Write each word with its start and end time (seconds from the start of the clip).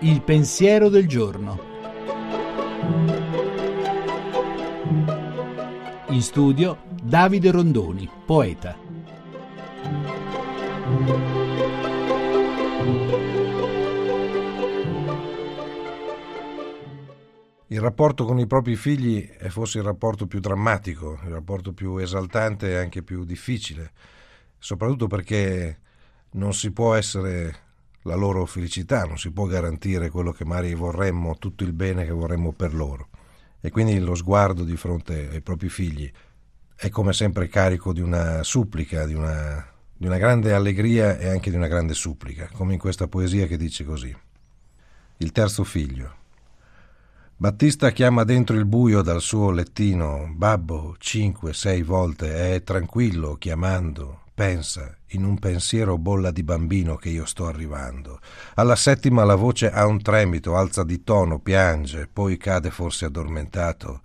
Il 0.00 0.22
pensiero 0.22 0.88
del 0.88 1.06
giorno. 1.06 1.58
In 6.08 6.22
studio 6.22 6.78
Davide 7.02 7.50
Rondoni, 7.50 8.08
poeta. 8.26 8.76
Il 17.72 17.80
rapporto 17.80 18.24
con 18.24 18.40
i 18.40 18.48
propri 18.48 18.74
figli 18.74 19.28
è 19.28 19.48
forse 19.48 19.78
il 19.78 19.84
rapporto 19.84 20.26
più 20.26 20.40
drammatico, 20.40 21.20
il 21.24 21.30
rapporto 21.30 21.72
più 21.72 21.98
esaltante 21.98 22.70
e 22.70 22.76
anche 22.76 23.02
più 23.04 23.24
difficile, 23.24 23.92
soprattutto 24.60 25.08
perché 25.08 25.80
non 26.32 26.54
si 26.54 26.70
può 26.70 26.94
essere 26.94 27.68
la 28.02 28.14
loro 28.14 28.46
felicità, 28.46 29.04
non 29.04 29.18
si 29.18 29.32
può 29.32 29.46
garantire 29.46 30.10
quello 30.10 30.30
che 30.30 30.44
magari 30.44 30.74
vorremmo, 30.74 31.36
tutto 31.38 31.64
il 31.64 31.72
bene 31.72 32.04
che 32.04 32.12
vorremmo 32.12 32.52
per 32.52 32.72
loro. 32.72 33.08
E 33.60 33.70
quindi 33.70 33.98
lo 33.98 34.14
sguardo 34.14 34.62
di 34.62 34.76
fronte 34.76 35.28
ai 35.30 35.40
propri 35.40 35.68
figli 35.68 36.10
è 36.74 36.88
come 36.88 37.12
sempre 37.12 37.48
carico 37.48 37.92
di 37.92 38.00
una 38.00 38.42
supplica, 38.42 39.04
di 39.04 39.12
una, 39.12 39.66
di 39.94 40.06
una 40.06 40.16
grande 40.16 40.54
allegria 40.54 41.18
e 41.18 41.28
anche 41.28 41.50
di 41.50 41.56
una 41.56 41.68
grande 41.68 41.92
supplica, 41.92 42.48
come 42.54 42.72
in 42.72 42.78
questa 42.78 43.06
poesia 43.06 43.46
che 43.46 43.58
dice 43.58 43.84
così. 43.84 44.16
Il 45.18 45.32
terzo 45.32 45.64
figlio. 45.64 46.16
Battista 47.36 47.90
chiama 47.90 48.24
dentro 48.24 48.56
il 48.56 48.64
buio 48.64 49.02
dal 49.02 49.20
suo 49.20 49.50
lettino, 49.50 50.30
babbo, 50.34 50.94
cinque, 50.98 51.52
sei 51.52 51.82
volte, 51.82 52.54
è 52.54 52.62
tranquillo, 52.62 53.36
chiamando, 53.36 54.24
pensa, 54.40 54.96
in 55.08 55.22
un 55.22 55.38
pensiero 55.38 55.98
bolla 55.98 56.30
di 56.30 56.42
bambino 56.42 56.96
che 56.96 57.10
io 57.10 57.26
sto 57.26 57.46
arrivando. 57.46 58.20
Alla 58.54 58.74
settima 58.74 59.22
la 59.22 59.34
voce 59.34 59.70
ha 59.70 59.84
un 59.84 60.00
tremito, 60.00 60.56
alza 60.56 60.82
di 60.82 61.04
tono, 61.04 61.40
piange, 61.40 62.08
poi 62.10 62.38
cade 62.38 62.70
forse 62.70 63.04
addormentato, 63.04 64.00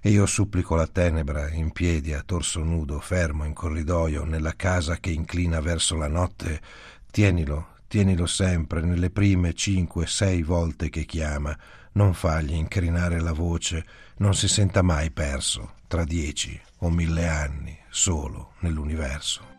e 0.00 0.10
io 0.10 0.26
supplico 0.26 0.76
la 0.76 0.86
tenebra, 0.86 1.50
in 1.50 1.72
piedi, 1.72 2.12
a 2.12 2.22
torso 2.24 2.62
nudo, 2.62 3.00
fermo 3.00 3.44
in 3.44 3.52
corridoio, 3.52 4.22
nella 4.22 4.54
casa 4.54 4.98
che 4.98 5.10
inclina 5.10 5.58
verso 5.58 5.96
la 5.96 6.06
notte, 6.06 6.60
tienilo, 7.10 7.70
tienilo 7.88 8.26
sempre, 8.26 8.82
nelle 8.82 9.10
prime 9.10 9.54
cinque, 9.54 10.06
sei 10.06 10.44
volte 10.44 10.88
che 10.88 11.04
chiama, 11.04 11.58
non 11.94 12.14
fagli 12.14 12.52
incrinare 12.52 13.20
la 13.20 13.32
voce, 13.32 13.84
non 14.18 14.36
si 14.36 14.46
senta 14.46 14.82
mai 14.82 15.10
perso, 15.10 15.72
tra 15.88 16.04
dieci 16.04 16.60
o 16.78 16.90
mille 16.90 17.26
anni, 17.26 17.76
solo 17.88 18.52
nell'universo. 18.60 19.58